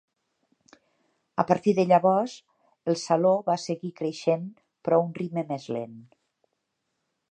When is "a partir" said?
1.43-1.73